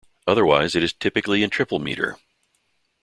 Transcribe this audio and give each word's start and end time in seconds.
Otherwise 0.25 0.73
it 0.75 0.81
is 0.83 0.93
typically 0.93 1.43
in 1.43 1.51
triple 1.51 1.77
meter. 1.77 2.17